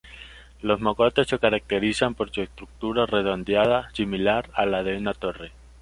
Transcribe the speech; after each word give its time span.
Los 0.61 0.81
mogotes 0.81 1.27
se 1.27 1.37
caracterizan 1.37 2.15
por 2.15 2.31
su 2.31 2.41
estructura 2.41 3.05
redondeada, 3.05 3.91
similar 3.93 4.49
a 4.55 4.65
la 4.65 4.81
de 4.81 4.97
una 4.97 5.13
torre. 5.13 5.51